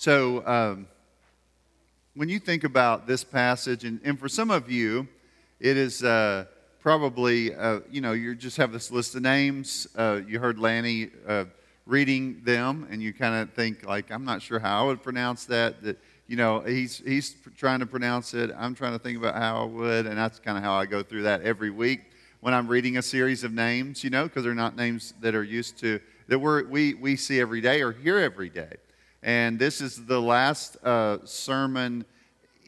[0.00, 0.86] So, um,
[2.14, 5.08] when you think about this passage, and, and for some of you,
[5.58, 6.44] it is uh,
[6.78, 9.88] probably, uh, you know, you just have this list of names.
[9.96, 11.46] Uh, you heard Lanny uh,
[11.84, 15.46] reading them, and you kind of think, like, I'm not sure how I would pronounce
[15.46, 15.82] that.
[15.82, 18.52] That you know, he's he's trying to pronounce it.
[18.56, 21.02] I'm trying to think about how I would, and that's kind of how I go
[21.02, 22.02] through that every week
[22.38, 24.04] when I'm reading a series of names.
[24.04, 27.40] You know, because they're not names that are used to that we we we see
[27.40, 28.76] every day or hear every day.
[29.22, 32.04] And this is the last uh, sermon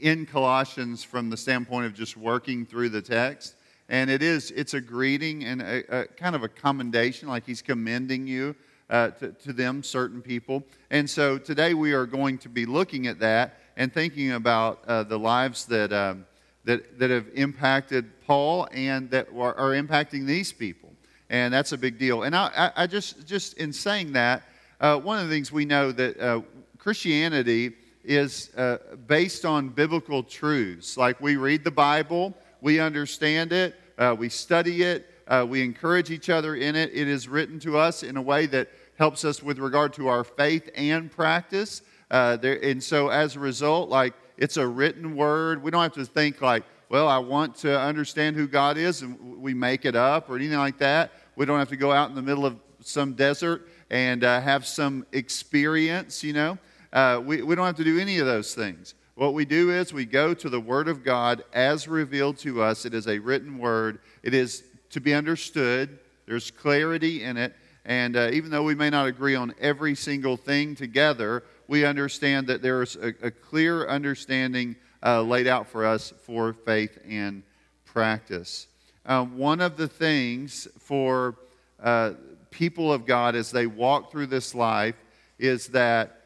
[0.01, 3.55] in Colossians from the standpoint of just working through the text.
[3.89, 7.63] And it is, it's a greeting and a, a kind of a commendation, like he's
[7.63, 8.55] commending you
[8.89, 10.65] uh, to, to them, certain people.
[10.91, 15.05] And so today we are going to be looking at that and thinking about uh,
[15.05, 16.27] the lives that, um,
[16.65, 20.93] that, that have impacted Paul and that are, are, impacting these people.
[21.29, 22.25] And that's a big deal.
[22.25, 24.43] And I, I, I just, just in saying that,
[24.81, 26.41] uh, one of the things we know that uh,
[26.79, 30.97] Christianity is uh, based on biblical truths.
[30.97, 36.11] Like we read the Bible, we understand it, uh, we study it, uh, we encourage
[36.11, 36.91] each other in it.
[36.95, 40.25] It is written to us in a way that helps us with regard to our
[40.25, 41.83] faith and practice.
[42.11, 45.63] Uh, there, and so as a result, like it's a written word.
[45.63, 49.41] We don't have to think like, well, I want to understand who God is, and
[49.41, 51.13] we make it up or anything like that.
[51.37, 54.67] We don't have to go out in the middle of some desert and uh, have
[54.67, 56.59] some experience, you know.
[56.93, 58.95] Uh, we, we don't have to do any of those things.
[59.15, 62.87] What we do is we go to the Word of God as revealed to us.
[62.87, 67.55] It is a written word, it is to be understood, there's clarity in it.
[67.85, 72.47] And uh, even though we may not agree on every single thing together, we understand
[72.49, 77.43] that there's a, a clear understanding uh, laid out for us for faith and
[77.85, 78.67] practice.
[79.07, 81.37] Uh, one of the things for
[81.83, 82.13] uh,
[82.51, 84.97] people of God as they walk through this life
[85.39, 86.21] is that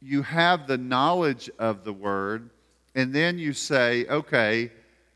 [0.00, 2.50] you have the knowledge of the word,
[2.94, 4.70] and then you say, okay,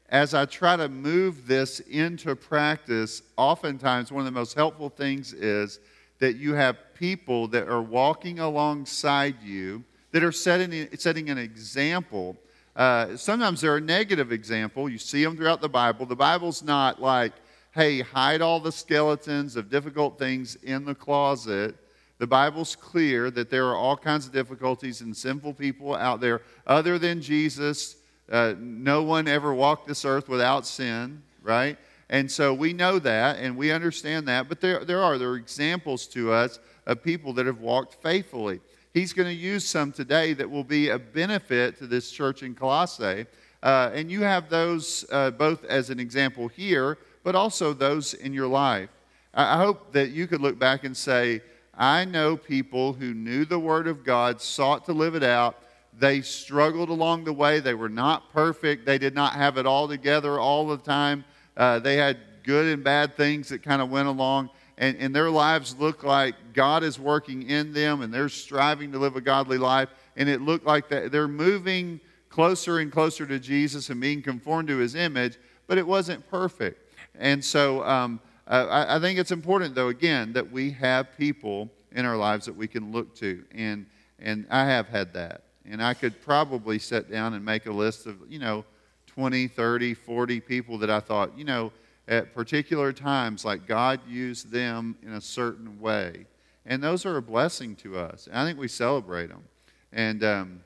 [0.08, 5.32] as I try to move this into practice, oftentimes one of the most helpful things
[5.32, 5.80] is
[6.18, 9.82] that you have people that are walking alongside you
[10.12, 12.36] that are setting, setting an example.
[12.76, 14.88] Uh, sometimes they're a negative example.
[14.88, 16.04] You see them throughout the Bible.
[16.06, 17.32] The Bible's not like,
[17.72, 21.74] hey, hide all the skeletons of difficult things in the closet.
[22.18, 26.42] The Bible's clear that there are all kinds of difficulties and sinful people out there
[26.66, 27.96] other than Jesus.
[28.30, 31.78] Uh, no one ever walked this earth without sin, right?
[32.10, 35.16] And so we know that and we understand that, but there, there are.
[35.16, 38.60] There are examples to us of people that have walked faithfully.
[38.92, 42.54] He's going to use some today that will be a benefit to this church in
[42.54, 43.24] Colossae.
[43.62, 48.32] Uh, and you have those uh, both as an example here, but also those in
[48.32, 48.90] your life.
[49.34, 51.40] I hope that you could look back and say,
[51.74, 55.56] I know people who knew the Word of God, sought to live it out.
[55.98, 57.60] They struggled along the way.
[57.60, 58.84] They were not perfect.
[58.84, 61.24] They did not have it all together all the time.
[61.56, 64.50] Uh, they had good and bad things that kind of went along.
[64.76, 68.98] And, and their lives look like God is working in them and they're striving to
[68.98, 69.88] live a godly life.
[70.16, 74.68] And it looked like that they're moving closer and closer to Jesus and being conformed
[74.68, 76.81] to his image, but it wasn't perfect.
[77.18, 82.04] And so um, I, I, think it's important, though, again, that we have people in
[82.04, 83.44] our lives that we can look to.
[83.52, 83.86] And,
[84.18, 85.42] and I have had that.
[85.64, 88.64] And I could probably sit down and make a list of, you know,
[89.06, 91.72] 20, 30, 40 people that I thought, you know,
[92.08, 96.26] at particular times, like God used them in a certain way.
[96.66, 98.26] And those are a blessing to us.
[98.26, 99.44] And I think we celebrate them.
[99.92, 100.60] And, um,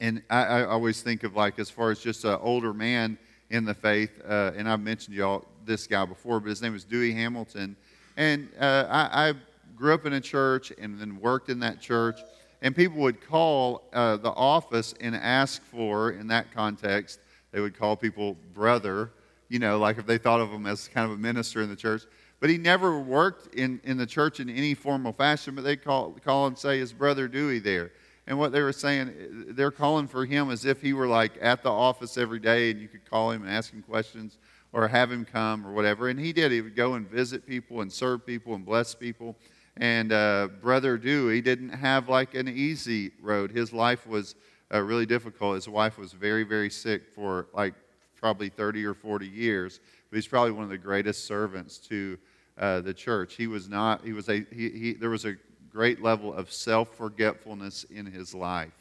[0.00, 3.18] and I, I, always think of, like, as far as just an older man
[3.50, 6.84] in the faith, uh, and I've mentioned y'all this guy before, but his name was
[6.84, 7.76] Dewey Hamilton.
[8.16, 9.34] And uh, I, I,
[9.76, 12.18] grew up in a church and then worked in that church.
[12.62, 17.20] And people would call uh, the office and ask for, in that context,
[17.52, 19.12] they would call people brother,
[19.48, 21.76] you know, like if they thought of him as kind of a minister in the
[21.76, 22.02] church.
[22.40, 26.10] But he never worked in, in the church in any formal fashion, but they call,
[26.24, 27.92] call and say, his brother Dewey there?
[28.28, 31.62] And what they were saying, they're calling for him as if he were like at
[31.62, 34.36] the office every day and you could call him and ask him questions
[34.70, 36.10] or have him come or whatever.
[36.10, 36.52] And he did.
[36.52, 39.34] He would go and visit people and serve people and bless people.
[39.78, 43.50] And uh, Brother Dewey didn't have like an easy road.
[43.50, 44.34] His life was
[44.74, 45.54] uh, really difficult.
[45.54, 47.72] His wife was very, very sick for like
[48.14, 49.80] probably 30 or 40 years.
[50.10, 52.18] But he's probably one of the greatest servants to
[52.58, 53.36] uh, the church.
[53.36, 55.36] He was not, he was a, he, he, there was a
[55.70, 58.72] great level of self forgetfulness in his life.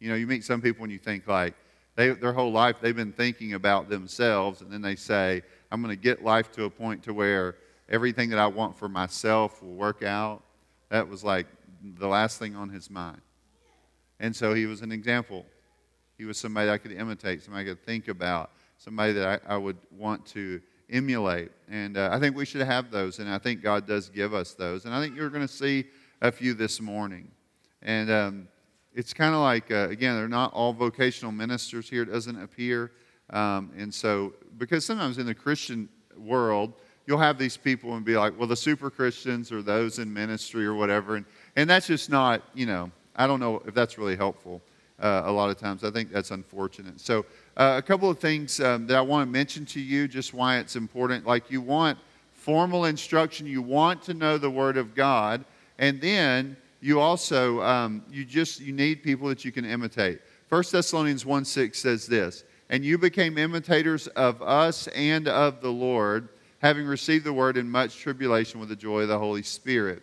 [0.00, 1.54] You know, you meet some people and you think, like,
[1.96, 5.94] they, their whole life they've been thinking about themselves, and then they say, I'm going
[5.94, 7.56] to get life to a point to where
[7.88, 10.42] everything that I want for myself will work out.
[10.90, 11.46] That was like
[11.82, 13.20] the last thing on his mind.
[14.20, 15.44] And so he was an example.
[16.16, 19.56] He was somebody I could imitate, somebody I could think about, somebody that I, I
[19.56, 20.60] would want to
[20.94, 21.50] emulate.
[21.68, 24.54] And uh, I think we should have those, and I think God does give us
[24.54, 24.84] those.
[24.84, 25.84] And I think you're going to see
[26.22, 27.30] a few this morning.
[27.82, 28.48] And um,
[28.94, 32.92] it's kind of like, uh, again, they're not all vocational ministers here, it doesn't appear.
[33.30, 36.74] Um, and so, because sometimes in the Christian world,
[37.06, 40.64] you'll have these people and be like, well, the super Christians or those in ministry
[40.64, 41.16] or whatever.
[41.16, 41.26] And,
[41.56, 44.62] and that's just not, you know, I don't know if that's really helpful
[45.00, 45.84] uh, a lot of times.
[45.84, 47.00] I think that's unfortunate.
[47.00, 47.26] So,
[47.56, 50.58] uh, a couple of things um, that I want to mention to you, just why
[50.58, 51.26] it's important.
[51.26, 51.98] Like, you want
[52.32, 55.44] formal instruction, you want to know the Word of God,
[55.78, 60.20] and then you also um, you just you need people that you can imitate.
[60.50, 65.70] 1 Thessalonians 1 6 says this, and you became imitators of us and of the
[65.70, 66.28] Lord,
[66.58, 70.02] having received the word in much tribulation with the joy of the Holy Spirit.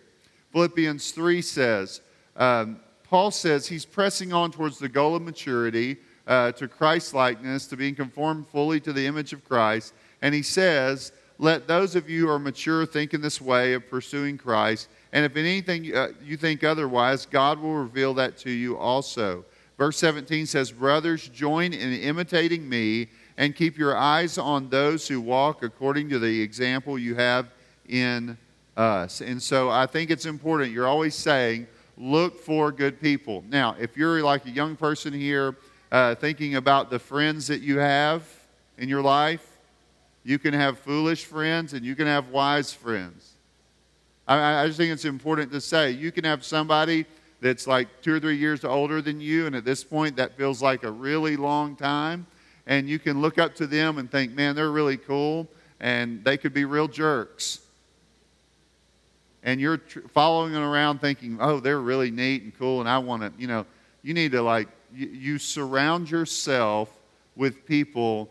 [0.52, 2.02] Philippians 3 says,
[2.36, 5.98] um, Paul says he's pressing on towards the goal of maturity,
[6.32, 9.94] uh, to Christ likeness, to being conformed fully to the image of Christ.
[10.22, 13.90] And he says, Let those of you who are mature think in this way of
[13.90, 14.88] pursuing Christ.
[15.12, 19.44] And if anything uh, you think otherwise, God will reveal that to you also.
[19.78, 25.20] Verse 17 says, Brothers, join in imitating me and keep your eyes on those who
[25.20, 27.48] walk according to the example you have
[27.90, 28.38] in
[28.78, 29.20] us.
[29.20, 30.72] And so I think it's important.
[30.72, 31.68] You're always saying,
[31.98, 33.44] look for good people.
[33.50, 35.58] Now, if you're like a young person here
[35.92, 38.24] uh, thinking about the friends that you have
[38.78, 39.46] in your life,
[40.24, 43.34] you can have foolish friends and you can have wise friends.
[44.28, 47.06] I, I just think it's important to say you can have somebody
[47.42, 50.62] that's like two or three years older than you, and at this point, that feels
[50.62, 52.28] like a really long time.
[52.68, 55.48] And you can look up to them and think, man, they're really cool,
[55.80, 57.62] and they could be real jerks
[59.44, 62.98] and you're tr- following them around thinking, oh, they're really neat and cool, and I
[63.00, 63.66] want to, you know,
[64.04, 66.90] you need to like, you, surround yourself
[67.36, 68.30] with people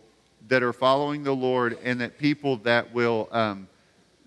[0.49, 3.69] that are following the Lord and that people that will, um,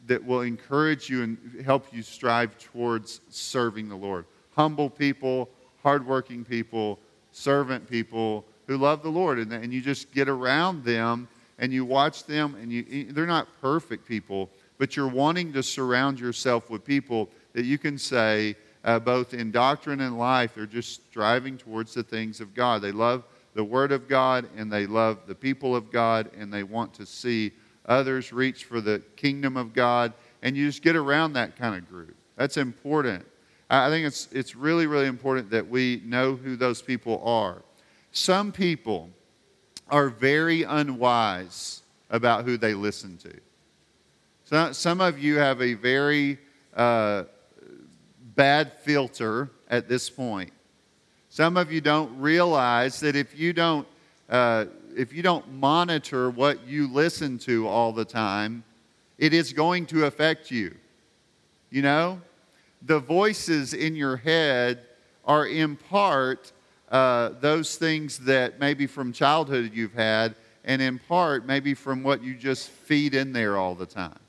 [0.07, 4.25] that will encourage you and help you strive towards serving the Lord.
[4.55, 5.49] Humble people,
[5.81, 6.99] hardworking people,
[7.31, 9.39] servant people who love the Lord.
[9.39, 11.27] And, and you just get around them
[11.59, 16.19] and you watch them, and you, they're not perfect people but you're wanting to surround
[16.19, 21.05] yourself with people that you can say, uh, both in doctrine and life, they're just
[21.09, 22.81] striving towards the things of God.
[22.81, 26.63] They love the Word of God and they love the people of God and they
[26.63, 27.51] want to see
[27.85, 30.13] others reach for the kingdom of God.
[30.41, 32.15] And you just get around that kind of group.
[32.35, 33.25] That's important.
[33.69, 37.61] I think it's, it's really, really important that we know who those people are.
[38.11, 39.09] Some people
[39.89, 43.33] are very unwise about who they listen to.
[44.45, 46.37] So, some of you have a very
[46.75, 47.23] uh,
[48.35, 50.51] bad filter at this point.
[51.29, 53.87] Some of you don't realize that if you don't,
[54.29, 54.65] uh,
[54.95, 58.63] if you don't monitor what you listen to all the time,
[59.17, 60.75] it is going to affect you.
[61.69, 62.21] You know,
[62.83, 64.85] the voices in your head
[65.25, 66.51] are in part
[66.91, 72.23] uh, those things that maybe from childhood you've had, and in part maybe from what
[72.23, 74.19] you just feed in there all the time.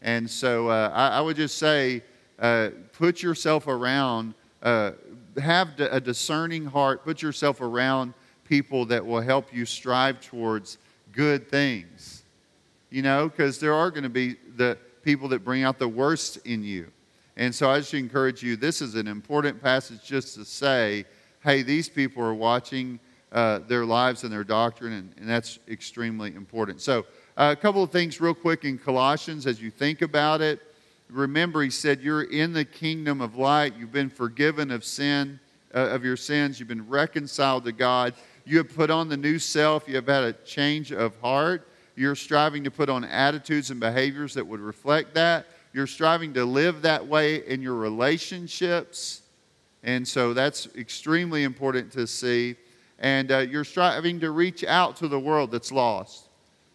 [0.00, 2.02] And so uh, I, I, would just say,
[2.38, 4.92] uh, put yourself around, uh,
[5.42, 8.14] have a discerning heart, put yourself around
[8.44, 10.78] people that will help you strive towards
[11.12, 12.22] good things.
[12.90, 16.38] You know, because there are going to be the people that bring out the worst
[16.46, 16.90] in you.
[17.36, 21.04] And so I just encourage you, this is an important passage just to say,
[21.40, 22.98] hey, these people are watching
[23.30, 26.80] uh, their lives and their doctrine, and, and that's extremely important.
[26.80, 27.04] So,
[27.36, 30.60] a couple of things, real quick, in Colossians as you think about it.
[31.10, 33.74] Remember, he said, You're in the kingdom of light.
[33.78, 35.40] You've been forgiven of sin,
[35.74, 36.58] uh, of your sins.
[36.58, 38.14] You've been reconciled to God.
[38.44, 39.88] You have put on the new self.
[39.88, 41.68] You have had a change of heart.
[41.96, 45.46] You're striving to put on attitudes and behaviors that would reflect that.
[45.72, 49.22] You're striving to live that way in your relationships.
[49.82, 52.56] And so that's extremely important to see.
[52.98, 56.28] And uh, you're striving to reach out to the world that's lost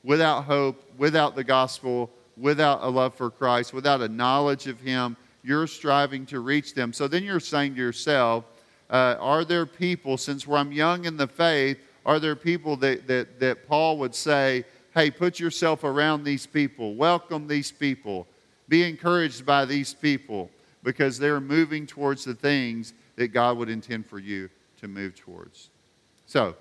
[0.04, 5.16] without hope, without the gospel, without a love for Christ, without a knowledge of Him,
[5.44, 6.94] you're striving to reach them.
[6.94, 8.46] So then you're saying to yourself,
[8.90, 13.08] uh, are there people, since where I'm young in the faith, are there people that,
[13.08, 18.28] that, that Paul would say, hey, put yourself around these people, welcome these people,
[18.70, 20.50] be encouraged by these people,
[20.84, 24.50] because they're moving towards the things that God would intend for you
[24.82, 25.70] to move towards.
[26.26, 26.56] So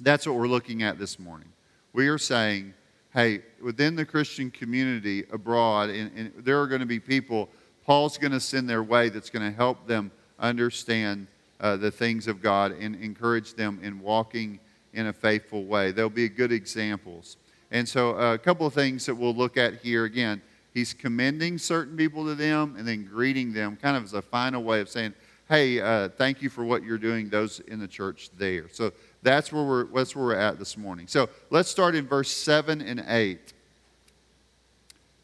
[0.00, 1.48] that's what we're looking at this morning
[1.96, 2.74] we are saying,
[3.16, 7.48] hey, within the Christian community abroad, and, and there are going to be people
[7.86, 11.28] Paul's going to send their way that's going to help them understand
[11.60, 14.58] uh, the things of God and encourage them in walking
[14.92, 15.92] in a faithful way.
[15.92, 17.36] They'll be good examples.
[17.70, 20.42] And so, uh, a couple of things that we'll look at here again.
[20.74, 24.62] He's commending certain people to them and then greeting them, kind of as a final
[24.62, 25.14] way of saying,
[25.48, 28.68] hey, uh, thank you for what you're doing, those in the church there.
[28.72, 31.06] So that's where, we're, that's where we're at this morning.
[31.06, 33.52] So let's start in verse 7 and 8.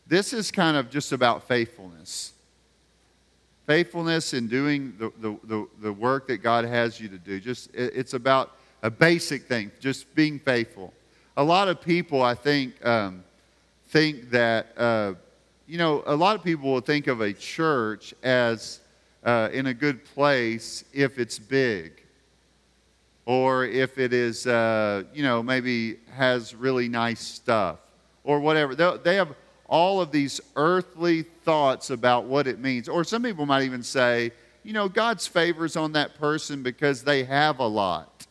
[0.07, 2.33] This is kind of just about faithfulness.
[3.67, 7.41] Faithfulness in doing the, the, the, the work that God has you to do.
[7.41, 10.93] Just it, it's about a basic thing, just being faithful.
[11.37, 13.25] A lot of people, I think, um,
[13.89, 15.15] think that, uh,
[15.67, 18.81] you know, a lot of people will think of a church as
[19.25, 22.03] uh, in a good place if it's big
[23.25, 27.79] or if it is, uh, you know, maybe has really nice stuff
[28.25, 28.75] or whatever.
[28.75, 29.35] They, have
[29.69, 32.89] all of these earthly thoughts about what it means.
[32.89, 34.33] Or some people might even say,
[34.65, 38.27] you know, God's favors on that person because they have a lot.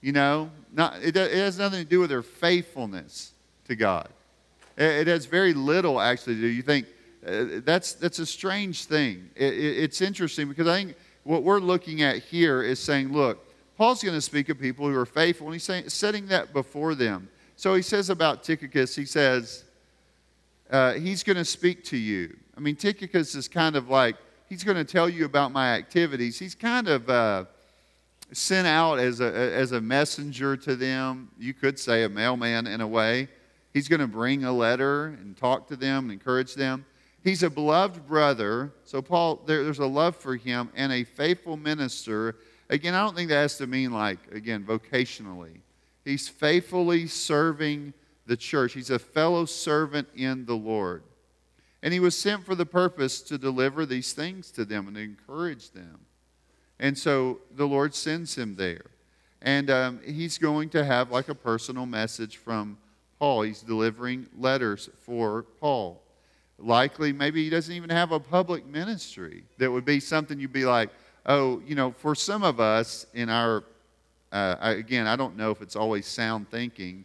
[0.00, 3.32] You know, not, it, it has nothing to do with their faithfulness
[3.66, 4.08] to God.
[4.76, 6.46] It, it has very little actually do.
[6.46, 6.86] You think,
[7.28, 9.30] uh, that's, that's a strange thing.
[9.36, 13.44] It, it, it's interesting because I think what we're looking at here is saying, look,
[13.76, 16.94] Paul's going to speak of people who are faithful, and he's saying, setting that before
[16.94, 17.28] them.
[17.56, 19.64] So he says about Tychicus, he says,
[20.70, 22.36] uh, he's going to speak to you.
[22.56, 24.16] I mean, Tychicus is kind of like,
[24.48, 26.38] he's going to tell you about my activities.
[26.38, 27.44] He's kind of uh,
[28.32, 31.30] sent out as a, as a messenger to them.
[31.38, 33.28] You could say a mailman in a way.
[33.72, 36.84] He's going to bring a letter and talk to them and encourage them.
[37.24, 38.72] He's a beloved brother.
[38.84, 42.36] So, Paul, there, there's a love for him and a faithful minister.
[42.70, 45.60] Again, I don't think that has to mean like, again, vocationally.
[46.04, 47.92] He's faithfully serving
[48.26, 51.02] the church, he's a fellow servant in the Lord.
[51.82, 55.02] And he was sent for the purpose to deliver these things to them and to
[55.02, 56.00] encourage them.
[56.78, 58.90] And so the Lord sends him there.
[59.40, 62.76] And um, he's going to have like a personal message from
[63.18, 63.42] Paul.
[63.42, 66.02] He's delivering letters for Paul
[66.58, 70.64] likely maybe he doesn't even have a public ministry that would be something you'd be
[70.64, 70.90] like
[71.26, 73.64] oh you know for some of us in our
[74.32, 77.04] uh, again i don't know if it's always sound thinking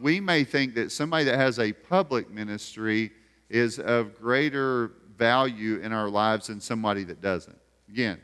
[0.00, 3.10] we may think that somebody that has a public ministry
[3.48, 7.56] is of greater value in our lives than somebody that doesn't.
[7.88, 8.20] Again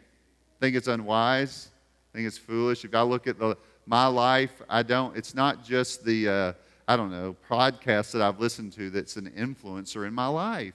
[0.63, 1.71] think it's unwise
[2.13, 2.85] think it's foolish.
[2.85, 6.53] If i look at the, my life i don't it's not just the uh,
[6.89, 10.75] I don't know, podcasts that I've listened to that's an influencer in my life.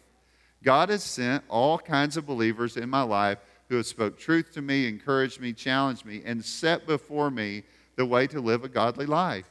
[0.64, 4.62] God has sent all kinds of believers in my life who have spoke truth to
[4.62, 7.64] me, encouraged me, challenged me, and set before me
[7.96, 9.46] the way to live a godly life.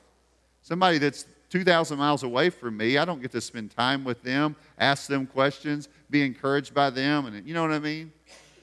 [0.63, 4.57] Somebody that's 2,000 miles away from me, I don't get to spend time with them,
[4.79, 8.13] ask them questions, be encouraged by them, and you know what I mean?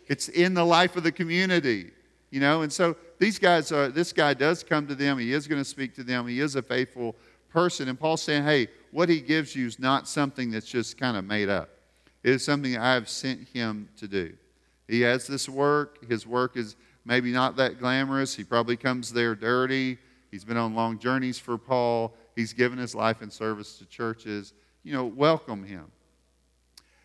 [0.07, 1.91] It's in the life of the community,
[2.29, 2.63] you know.
[2.63, 3.88] And so these guys are.
[3.88, 5.17] This guy does come to them.
[5.17, 6.27] He is going to speak to them.
[6.27, 7.15] He is a faithful
[7.53, 7.88] person.
[7.88, 11.24] And Paul's saying, hey, what he gives you is not something that's just kind of
[11.24, 11.69] made up.
[12.24, 14.33] It is something I have sent him to do.
[14.88, 16.05] He has this work.
[16.10, 18.36] His work is maybe not that glamorous.
[18.36, 19.98] He probably comes there dirty.
[20.31, 22.15] He's been on long journeys for Paul.
[22.36, 24.53] He's given his life in service to churches.
[24.83, 25.91] You know, welcome him.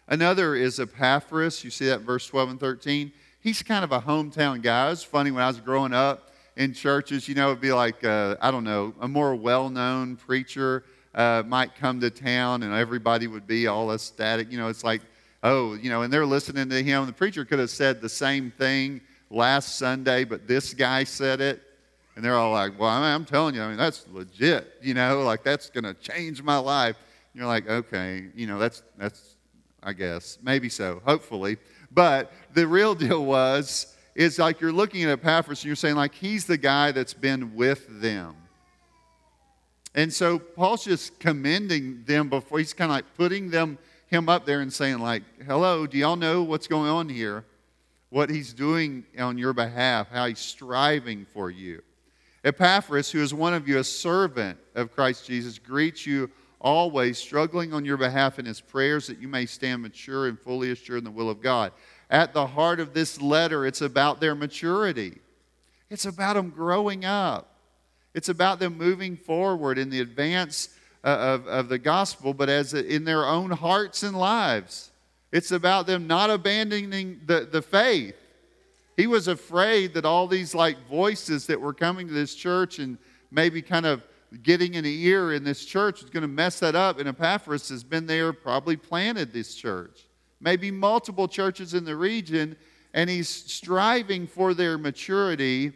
[0.08, 1.62] Another is Epaphras.
[1.62, 3.12] You see that verse 12 and 13.
[3.40, 4.86] He's kind of a hometown guy.
[4.86, 8.04] It was funny when I was growing up in churches, you know, it'd be like,
[8.04, 10.84] uh, I don't know, a more well known preacher
[11.14, 14.50] uh, might come to town and everybody would be all ecstatic.
[14.50, 15.00] You know, it's like,
[15.44, 17.06] oh, you know, and they're listening to him.
[17.06, 19.00] The preacher could have said the same thing
[19.30, 21.62] last Sunday, but this guy said it.
[22.16, 25.44] And they're all like, well, I'm telling you, I mean, that's legit, you know, like
[25.44, 26.96] that's going to change my life.
[27.32, 29.36] And you're like, okay, you know, that's, that's,
[29.80, 31.58] I guess, maybe so, hopefully.
[31.92, 36.12] But the real deal was, is like you're looking at Epaphras and you're saying, like,
[36.12, 38.34] he's the guy that's been with them.
[39.94, 44.44] And so Paul's just commending them before he's kind of like putting them him up
[44.44, 47.44] there and saying, like, hello, do y'all know what's going on here?
[48.10, 51.82] What he's doing on your behalf, how he's striving for you.
[52.42, 56.28] Epaphras, who is one of you, a servant of Christ Jesus, greets you
[56.60, 60.72] always, struggling on your behalf in his prayers that you may stand mature and fully
[60.72, 61.70] assured in the will of God
[62.10, 65.18] at the heart of this letter, it's about their maturity.
[65.90, 67.54] It's about them growing up.
[68.14, 70.70] It's about them moving forward in the advance
[71.04, 74.90] uh, of, of the gospel, but as in their own hearts and lives.
[75.30, 78.16] It's about them not abandoning the, the faith.
[78.96, 82.98] He was afraid that all these like voices that were coming to this church and
[83.30, 84.02] maybe kind of
[84.42, 86.98] getting an ear in this church was going to mess that up.
[86.98, 90.07] And Epaphras has been there, probably planted this church
[90.40, 92.56] maybe multiple churches in the region.
[92.94, 95.72] and he's striving for their maturity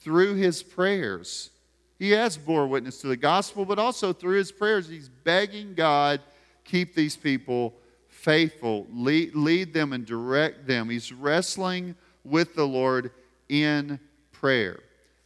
[0.00, 1.50] through his prayers.
[1.98, 6.20] He has bore witness to the gospel, but also through his prayers, he's begging God,
[6.64, 7.74] keep these people
[8.08, 10.88] faithful, lead, lead them and direct them.
[10.88, 13.10] He's wrestling with the Lord
[13.48, 14.00] in
[14.32, 14.80] prayer.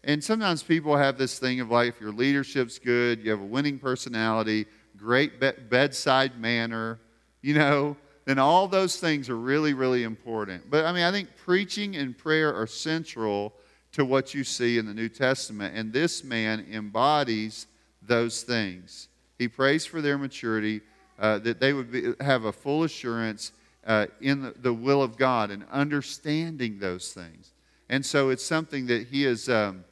[0.04, 3.44] And sometimes people have this thing of like, if your leadership's good, you have a
[3.44, 6.98] winning personality, great be- bedside manner,
[7.42, 7.96] you know,
[8.26, 10.68] then all those things are really, really important.
[10.68, 13.54] But I mean, I think preaching and prayer are central
[13.92, 15.74] to what you see in the New Testament.
[15.74, 17.66] And this man embodies
[18.02, 19.08] those things.
[19.38, 20.80] He prays for their maturity,
[21.18, 23.52] uh, that they would be, have a full assurance
[23.86, 27.52] uh, in the, the, will of God and understanding those things.
[27.88, 29.84] And so it's something that he is, um,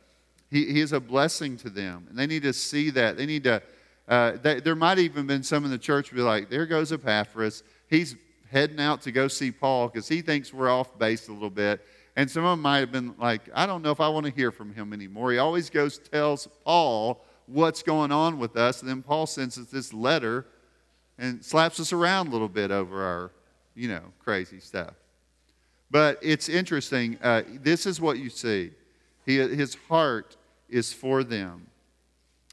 [0.50, 2.06] he, he is a blessing to them.
[2.10, 3.16] And they need to see that.
[3.16, 3.62] They need to,
[4.08, 7.62] uh, they, there might even been some in the church be like, there goes Epaphras.
[7.88, 8.16] He's
[8.50, 11.84] heading out to go see Paul because he thinks we're off base a little bit.
[12.16, 14.32] And some of them might have been like, I don't know if I want to
[14.32, 15.32] hear from him anymore.
[15.32, 18.80] He always goes, tells Paul what's going on with us.
[18.80, 20.46] And then Paul sends us this letter
[21.18, 23.30] and slaps us around a little bit over our,
[23.74, 24.94] you know, crazy stuff.
[25.90, 27.18] But it's interesting.
[27.22, 28.70] Uh, this is what you see.
[29.26, 30.36] He, his heart
[30.68, 31.66] is for them.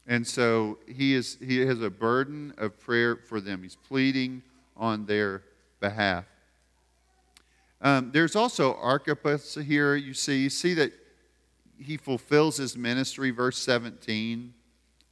[0.06, 3.62] And so he, is, he has a burden of prayer for them.
[3.62, 4.42] He's pleading
[4.82, 5.44] on their
[5.80, 6.24] behalf.
[7.80, 10.42] Um, there's also Archippus here, you see.
[10.42, 10.92] You see that
[11.78, 14.52] he fulfills his ministry, verse 17,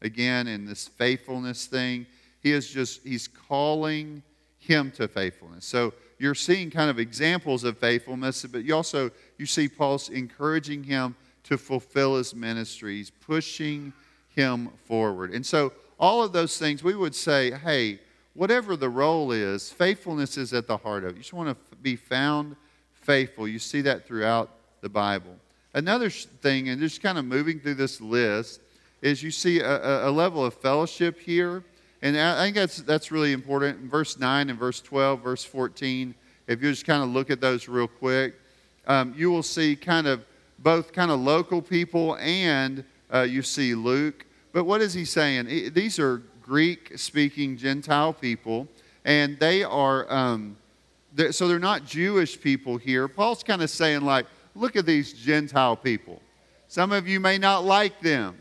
[0.02, 2.06] again, in this faithfulness thing.
[2.42, 4.24] He is just, he's calling
[4.58, 5.66] him to faithfulness.
[5.66, 10.82] So you're seeing kind of examples of faithfulness, but you also, you see Paul's encouraging
[10.82, 12.96] him to fulfill his ministry.
[12.96, 13.92] He's pushing
[14.34, 15.32] him forward.
[15.32, 18.00] And so all of those things, we would say, hey,
[18.34, 21.16] whatever the role is, faithfulness is at the heart of it.
[21.16, 22.56] You just want to be found
[22.92, 23.48] faithful.
[23.48, 25.36] You see that throughout the Bible.
[25.74, 28.60] Another thing, and just kind of moving through this list,
[29.02, 31.64] is you see a, a level of fellowship here.
[32.02, 33.80] And I think that's, that's really important.
[33.80, 36.14] In verse 9 and verse 12, verse 14,
[36.46, 38.34] if you just kind of look at those real quick,
[38.86, 40.24] um, you will see kind of
[40.58, 44.26] both kind of local people and uh, you see Luke.
[44.52, 45.72] But what is he saying?
[45.74, 48.66] These are Greek speaking Gentile people,
[49.04, 50.56] and they are, um,
[51.14, 53.06] they're, so they're not Jewish people here.
[53.06, 56.20] Paul's kind of saying, like, look at these Gentile people.
[56.66, 58.36] Some of you may not like them.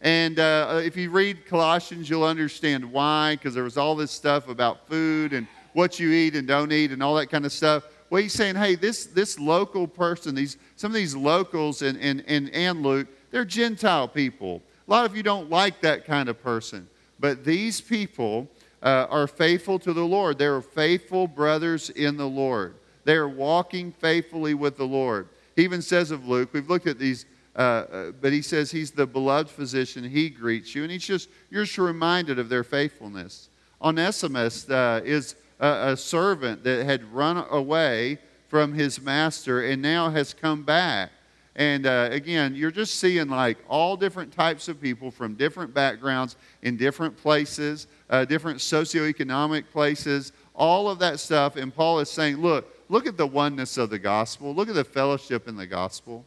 [0.00, 4.48] And uh, if you read Colossians, you'll understand why, because there was all this stuff
[4.48, 7.84] about food and what you eat and don't eat and all that kind of stuff.
[8.08, 12.24] Well, he's saying, hey, this, this local person, these, some of these locals and, and,
[12.26, 14.62] and Luke, they're Gentile people.
[14.88, 16.88] A lot of you don't like that kind of person.
[17.20, 18.48] But these people
[18.82, 20.38] uh, are faithful to the Lord.
[20.38, 22.76] They are faithful brothers in the Lord.
[23.04, 25.28] They are walking faithfully with the Lord.
[25.56, 28.90] He even says of Luke, we've looked at these, uh, uh, but he says he's
[28.90, 30.04] the beloved physician.
[30.04, 33.48] He greets you, and he's just you're just reminded of their faithfulness.
[33.82, 40.10] Onesimus uh, is a, a servant that had run away from his master and now
[40.10, 41.10] has come back.
[41.56, 46.36] And uh, again, you're just seeing like all different types of people from different backgrounds
[46.62, 51.56] in different places, uh, different socioeconomic places, all of that stuff.
[51.56, 54.54] And Paul is saying, look, look at the oneness of the gospel.
[54.54, 56.24] Look at the fellowship in the gospel.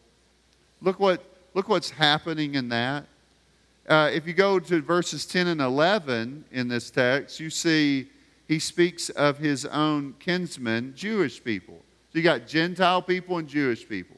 [0.81, 3.05] Look, what, look what's happening in that.
[3.87, 8.07] Uh, if you go to verses 10 and 11 in this text, you see
[8.47, 11.81] he speaks of his own kinsmen, Jewish people.
[12.11, 14.17] So you got Gentile people and Jewish people.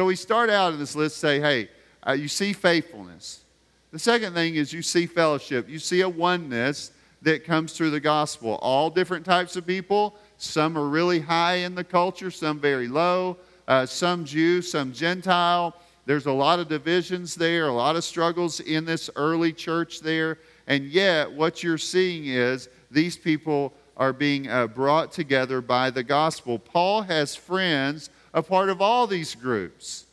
[0.00, 1.68] So we start out in this list say, hey,
[2.08, 3.44] uh, you see faithfulness.
[3.92, 5.68] The second thing is you see fellowship.
[5.68, 8.58] You see a oneness that comes through the gospel.
[8.62, 10.16] All different types of people.
[10.38, 13.36] Some are really high in the culture, some very low,
[13.68, 15.76] uh, some Jew, some Gentile.
[16.06, 20.38] There's a lot of divisions there, a lot of struggles in this early church there.
[20.66, 26.02] And yet, what you're seeing is these people are being uh, brought together by the
[26.02, 26.58] gospel.
[26.58, 30.06] Paul has friends a part of all these groups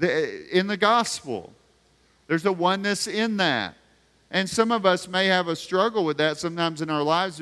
[0.00, 1.52] in the gospel.
[2.26, 3.74] There's a oneness in that.
[4.30, 7.40] And some of us may have a struggle with that sometimes in our lives.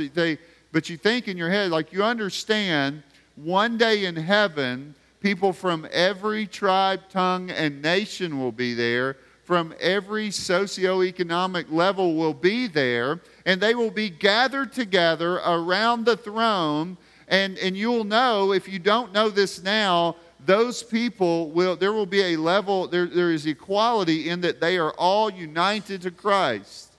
[0.73, 3.03] But you think in your head, like you understand,
[3.37, 9.17] one day in heaven, people from every tribe, tongue, and nation will be there.
[9.45, 13.21] From every socioeconomic level will be there.
[13.47, 16.97] And they will be gathered together around the throne
[17.31, 22.05] and, and you'll know, if you don't know this now, those people will, there will
[22.05, 26.93] be a level, there, there is equality in that they are all united to Christ.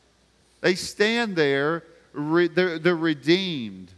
[0.62, 3.92] They stand there, re, they're, they're redeemed.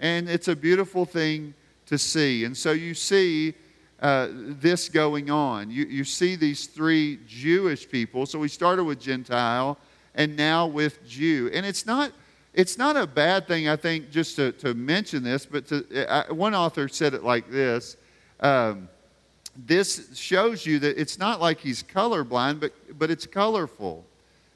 [0.00, 1.52] And it's a beautiful thing
[1.86, 2.44] to see.
[2.44, 3.52] And so you see
[4.00, 5.70] uh, this going on.
[5.70, 8.24] You, you see these three Jewish people.
[8.24, 9.76] So we started with Gentile
[10.14, 11.50] and now with Jew.
[11.52, 12.12] And it's not.
[12.54, 16.32] It's not a bad thing, I think, just to, to mention this, but to, uh,
[16.32, 17.96] one author said it like this
[18.38, 18.88] um,
[19.56, 24.04] This shows you that it's not like he's colorblind, but, but it's colorful.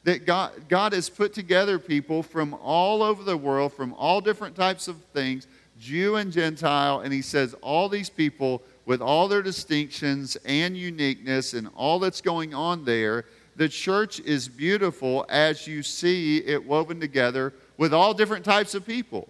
[0.04, 4.54] That God, God has put together people from all over the world, from all different
[4.54, 5.48] types of things,
[5.80, 11.52] Jew and Gentile, and he says all these people with all their distinctions and uniqueness
[11.52, 13.24] and all that's going on there,
[13.56, 18.86] the church is beautiful as you see it woven together with all different types of
[18.86, 19.28] people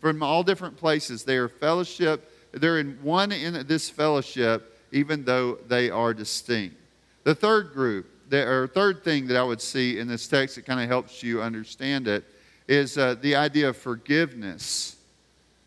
[0.00, 1.22] from all different places.
[1.22, 6.76] They are fellowship, they're in one in this fellowship, even though they are distinct.
[7.22, 10.66] The third group the, or third thing that I would see in this text that
[10.66, 12.24] kind of helps you understand it
[12.66, 14.96] is uh, the idea of forgiveness.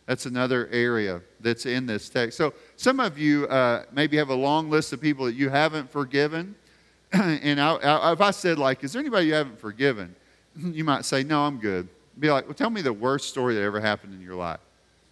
[0.06, 2.38] That's another area that's in this text.
[2.38, 5.90] So some of you uh, maybe have a long list of people that you haven't
[5.90, 6.56] forgiven.
[7.12, 10.16] and I, I, if I said, like, is there anybody you haven't forgiven?
[10.56, 11.88] You might say, no, I'm good.
[12.20, 14.60] Be like, well, tell me the worst story that ever happened in your life.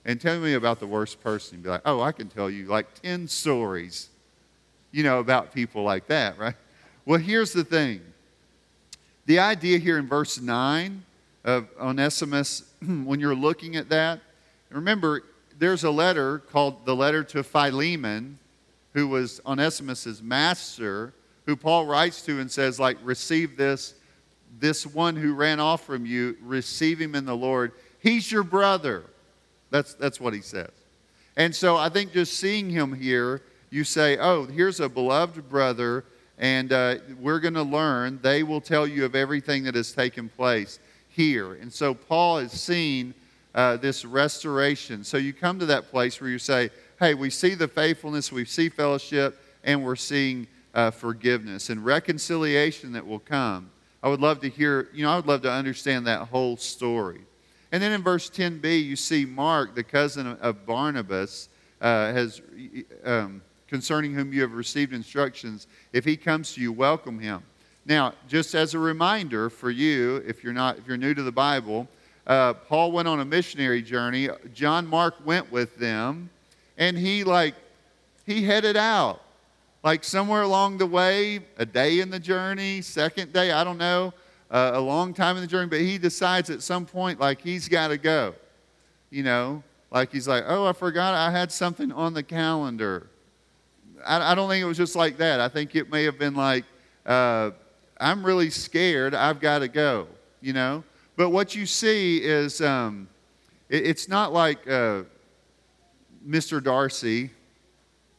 [0.05, 1.61] And tell me about the worst person.
[1.61, 4.09] Be like, oh, I can tell you like 10 stories,
[4.91, 6.55] you know, about people like that, right?
[7.05, 8.01] Well, here's the thing
[9.25, 11.03] the idea here in verse 9
[11.43, 14.21] of Onesimus, when you're looking at that,
[14.69, 15.23] remember,
[15.59, 18.37] there's a letter called the letter to Philemon,
[18.93, 21.13] who was Onesimus's master,
[21.45, 23.95] who Paul writes to and says, like, receive this,
[24.59, 27.71] this one who ran off from you, receive him in the Lord.
[27.99, 29.03] He's your brother.
[29.69, 30.71] That's, that's what he says.
[31.35, 36.03] And so I think just seeing him here, you say, oh, here's a beloved brother
[36.37, 38.19] and uh, we're going to learn.
[38.21, 40.79] They will tell you of everything that has taken place
[41.09, 41.53] here.
[41.53, 43.13] And so Paul has seen
[43.55, 45.03] uh, this restoration.
[45.03, 48.45] So you come to that place where you say, hey, we see the faithfulness, we
[48.45, 53.71] see fellowship, and we're seeing uh, forgiveness and reconciliation that will come.
[54.07, 57.19] I would love to hear, you know, I would love to understand that whole story.
[57.73, 61.49] And then in verse 10b, you see Mark, the cousin of Barnabas,
[61.81, 62.41] uh, has
[63.03, 65.67] um, concerning whom you have received instructions.
[65.91, 67.43] If he comes to you, welcome him.
[67.85, 71.29] Now, just as a reminder for you, if you're not, if you're new to the
[71.29, 71.85] Bible,
[72.27, 74.29] uh, Paul went on a missionary journey.
[74.53, 76.29] John Mark went with them,
[76.77, 77.55] and he like
[78.25, 79.21] he headed out,
[79.83, 84.13] like somewhere along the way, a day in the journey, second day, I don't know,
[84.49, 85.67] uh, a long time in the journey.
[85.67, 88.35] But he decides at some point, like he's got to go.
[89.09, 93.07] You know, like he's like, oh, I forgot I had something on the calendar.
[94.05, 95.39] I, I don't think it was just like that.
[95.39, 96.65] I think it may have been like,
[97.05, 97.51] uh,
[97.99, 99.15] I'm really scared.
[99.15, 100.07] I've got to go,
[100.41, 100.83] you know?
[101.15, 103.07] But what you see is um,
[103.69, 105.03] it, it's not like uh,
[106.27, 106.61] Mr.
[106.61, 107.31] Darcy,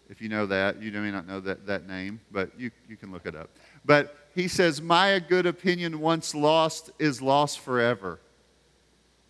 [0.09, 0.81] if you know that.
[0.83, 3.51] You may not know that, that name, but you, you can look it up.
[3.85, 8.19] But he says, My good opinion once lost is lost forever.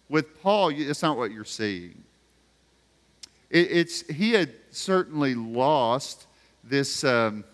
[0.08, 2.02] With Paul, it's not what you're seeing.
[3.50, 6.26] It, it's, he had certainly lost
[6.64, 7.44] this, um,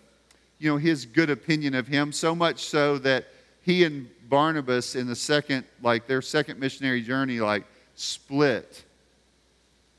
[0.59, 3.25] you know, his good opinion of him, so much so that
[3.61, 7.63] he and Barnabas in the second, like their second missionary journey, like
[7.95, 8.83] split.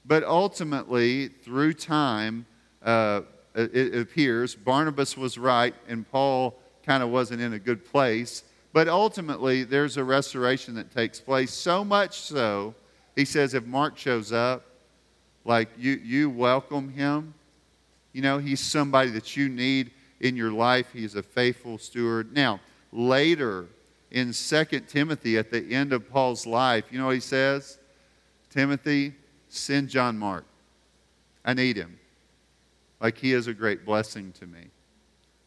[0.04, 2.46] But ultimately, through time,
[2.86, 3.22] uh,
[3.54, 8.44] it appears Barnabas was right and Paul kind of wasn't in a good place.
[8.72, 11.52] But ultimately, there's a restoration that takes place.
[11.52, 12.74] So much so,
[13.14, 14.64] he says, if Mark shows up,
[15.44, 17.34] like you, you welcome him
[18.16, 20.86] you know, he's somebody that you need in your life.
[20.90, 22.32] He's a faithful steward.
[22.32, 23.66] Now, later
[24.10, 27.76] in 2 Timothy, at the end of Paul's life, you know what he says?
[28.48, 29.12] Timothy,
[29.50, 30.46] send John Mark.
[31.44, 31.98] I need him.
[33.00, 34.66] Like he is a great blessing to me.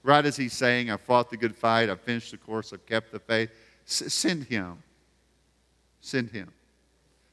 [0.03, 3.11] Right as he's saying, I fought the good fight, I finished the course, I've kept
[3.11, 3.49] the faith.
[3.85, 4.81] S- send him.
[6.01, 6.51] Send him.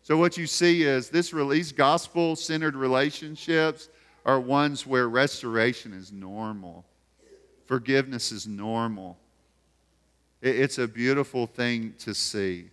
[0.02, 3.88] So, what you see is this release, gospel centered relationships
[4.24, 6.85] are ones where restoration is normal,
[7.66, 9.16] forgiveness is normal.
[10.42, 12.70] It's a beautiful thing to see.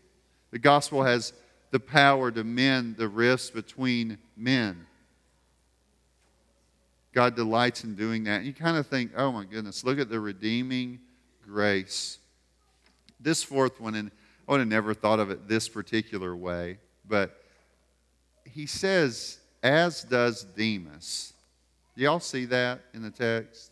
[0.51, 1.33] The gospel has
[1.71, 4.85] the power to mend the rifts between men.
[7.13, 8.37] God delights in doing that.
[8.37, 10.99] And you kind of think, oh my goodness, look at the redeeming
[11.45, 12.17] grace.
[13.19, 14.11] This fourth one, and
[14.47, 17.43] I would have never thought of it this particular way, but
[18.45, 21.33] he says, as does Demas.
[21.95, 23.71] Do y'all see that in the text?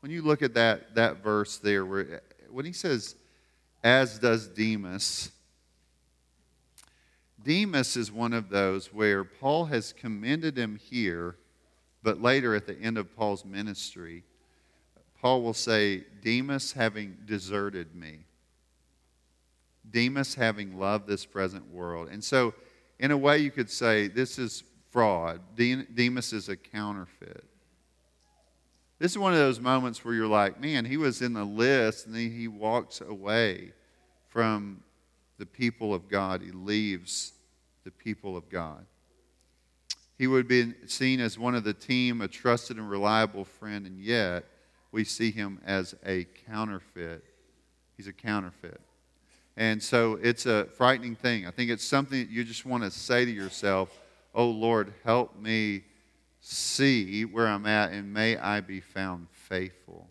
[0.00, 3.16] When you look at that, that verse there, where, when he says,
[3.82, 5.30] as does Demas,
[7.42, 11.36] Demas is one of those where Paul has commended him here
[12.02, 14.24] But later, at the end of Paul's ministry,
[15.20, 18.20] Paul will say, Demas having deserted me.
[19.90, 22.08] Demas having loved this present world.
[22.10, 22.54] And so,
[22.98, 25.40] in a way, you could say this is fraud.
[25.56, 27.44] Demas is a counterfeit.
[28.98, 32.06] This is one of those moments where you're like, man, he was in the list
[32.06, 33.72] and then he walks away
[34.28, 34.82] from
[35.38, 36.42] the people of God.
[36.42, 37.32] He leaves
[37.84, 38.84] the people of God.
[40.18, 44.00] He would be seen as one of the team, a trusted and reliable friend, and
[44.00, 44.44] yet
[44.90, 47.24] we see him as a counterfeit.
[47.96, 48.80] He's a counterfeit.
[49.56, 51.46] And so it's a frightening thing.
[51.46, 53.96] I think it's something that you just want to say to yourself,
[54.34, 55.84] Oh Lord, help me
[56.40, 60.08] see where I'm at, and may I be found faithful.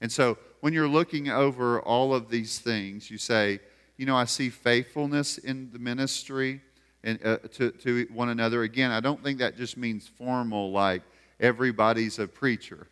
[0.00, 3.60] And so when you're looking over all of these things, you say,
[3.98, 6.60] You know, I see faithfulness in the ministry
[7.02, 8.62] and, uh, to, to one another.
[8.62, 11.02] Again, I don't think that just means formal, like
[11.38, 12.86] everybody's a preacher.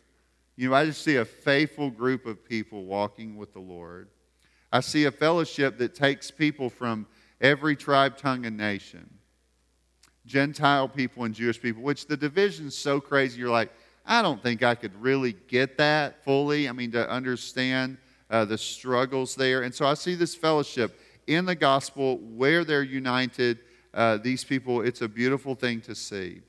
[0.55, 4.09] You know, I just see a faithful group of people walking with the Lord.
[4.71, 7.07] I see a fellowship that takes people from
[7.39, 9.09] every tribe, tongue, and nation.
[10.25, 13.71] Gentile people and Jewish people, which the division's so crazy, you're like,
[14.05, 16.67] I don't think I could really get that fully.
[16.67, 17.97] I mean, to understand
[18.29, 19.63] uh, the struggles there.
[19.63, 23.59] And so I see this fellowship in the gospel where they're united
[23.93, 26.41] uh, these people, it's a beautiful thing to see.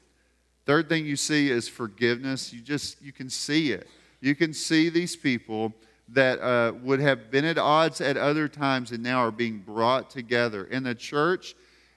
[0.67, 2.53] Third thing you see is forgiveness.
[2.53, 3.89] You just, you can see it.
[4.21, 5.73] You can see these people
[6.09, 10.11] that uh, would have been at odds at other times and now are being brought
[10.11, 10.69] together.
[10.71, 11.55] And the church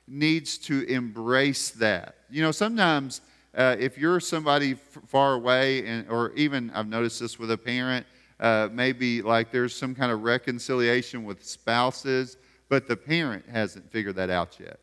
[0.07, 2.15] needs to embrace that.
[2.29, 3.21] You know, sometimes
[3.55, 7.57] uh, if you're somebody f- far away, and, or even I've noticed this with a
[7.57, 8.05] parent,
[8.39, 12.37] uh, maybe like there's some kind of reconciliation with spouses,
[12.69, 14.79] but the parent hasn't figured that out yet.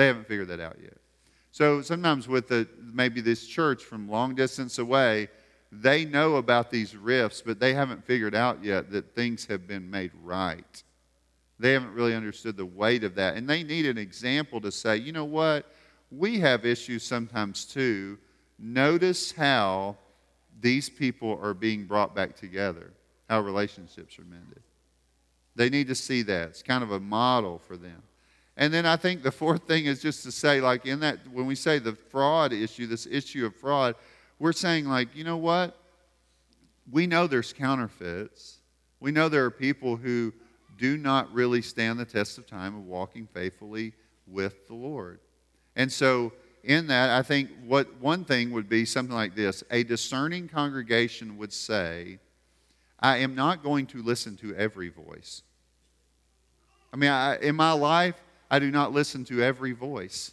[0.00, 0.96] They haven't figured that out yet.
[1.50, 5.28] So sometimes with the, maybe this church from long distance away,
[5.70, 9.90] they know about these rifts, but they haven't figured out yet that things have been
[9.90, 10.82] made right.
[11.58, 13.36] They haven't really understood the weight of that.
[13.36, 15.70] And they need an example to say, you know what?
[16.10, 18.16] We have issues sometimes too.
[18.58, 19.98] Notice how
[20.62, 22.94] these people are being brought back together,
[23.28, 24.62] how relationships are mended.
[25.56, 26.48] They need to see that.
[26.48, 28.02] It's kind of a model for them.
[28.60, 31.46] And then I think the fourth thing is just to say, like, in that, when
[31.46, 33.94] we say the fraud issue, this issue of fraud,
[34.38, 35.78] we're saying, like, you know what?
[36.92, 38.58] We know there's counterfeits.
[39.00, 40.34] We know there are people who
[40.76, 43.94] do not really stand the test of time of walking faithfully
[44.26, 45.20] with the Lord.
[45.74, 49.84] And so, in that, I think what one thing would be something like this a
[49.84, 52.18] discerning congregation would say,
[52.98, 55.40] I am not going to listen to every voice.
[56.92, 58.16] I mean, I, in my life,
[58.50, 60.32] I do not listen to every voice.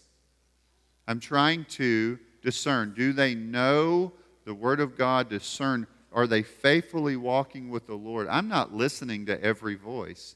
[1.07, 2.93] I'm trying to discern.
[2.95, 4.11] Do they know
[4.45, 5.29] the Word of God?
[5.29, 5.87] Discern.
[6.11, 8.27] Are they faithfully walking with the Lord?
[8.29, 10.35] I'm not listening to every voice.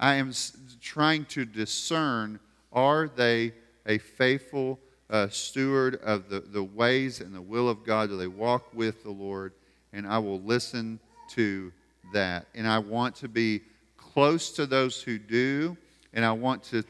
[0.00, 0.32] I am
[0.80, 2.40] trying to discern
[2.72, 3.52] are they
[3.86, 4.78] a faithful
[5.10, 8.10] uh, steward of the, the ways and the will of God?
[8.10, 9.52] Do they walk with the Lord?
[9.92, 11.72] And I will listen to
[12.12, 12.46] that.
[12.54, 13.62] And I want to be
[13.96, 15.76] close to those who do
[16.12, 16.82] and I want to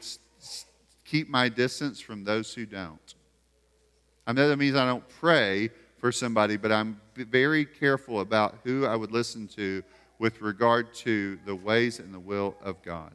[1.05, 3.15] keep my distance from those who don't.
[4.27, 8.85] I know that means I don't pray for somebody, but I'm very careful about who
[8.85, 9.83] I would listen to
[10.19, 13.11] with regard to the ways and the will of God.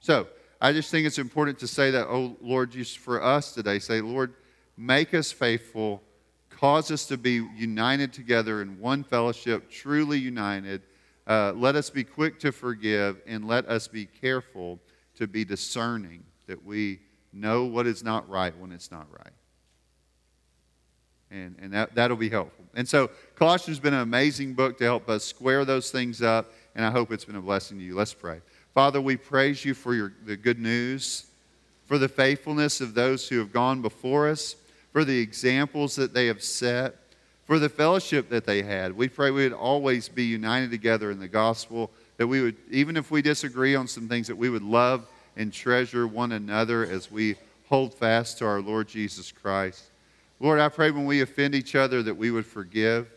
[0.00, 0.28] So,
[0.60, 4.00] I just think it's important to say that, oh Lord, just for us today, say,
[4.00, 4.32] Lord,
[4.76, 6.02] make us faithful,
[6.48, 10.82] cause us to be united together in one fellowship, truly united.
[11.26, 14.78] Uh, let us be quick to forgive, and let us be careful
[15.16, 17.00] to be discerning, that we
[17.32, 19.32] know what is not right when it's not right.
[21.30, 22.64] And, and that, that'll be helpful.
[22.74, 26.52] And so, Colossians has been an amazing book to help us square those things up,
[26.74, 27.96] and I hope it's been a blessing to you.
[27.96, 28.40] Let's pray.
[28.74, 31.26] Father, we praise you for your, the good news,
[31.86, 34.56] for the faithfulness of those who have gone before us,
[34.92, 36.94] for the examples that they have set,
[37.44, 38.96] for the fellowship that they had.
[38.96, 42.96] We pray we would always be united together in the gospel that we would, even
[42.96, 47.10] if we disagree on some things, that we would love and treasure one another as
[47.10, 47.36] we
[47.68, 49.84] hold fast to our Lord Jesus Christ.
[50.40, 53.08] Lord, I pray when we offend each other that we would forgive.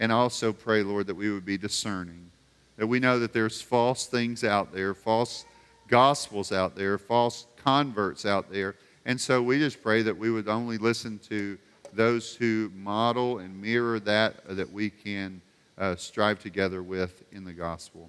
[0.00, 2.30] And also pray, Lord, that we would be discerning.
[2.78, 5.44] That we know that there's false things out there, false
[5.88, 8.76] gospels out there, false converts out there.
[9.04, 11.58] And so we just pray that we would only listen to
[11.92, 15.42] those who model and mirror that that we can
[15.76, 18.08] uh, strive together with in the gospel.